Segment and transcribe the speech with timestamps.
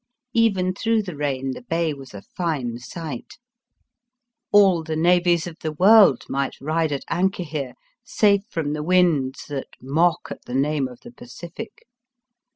[0.33, 3.37] Even through the rain the bay was a fine sight.
[4.51, 9.45] All the navies of the world might ride at anchor here safe from the winds
[9.49, 11.83] that mock at the name of the Pacific.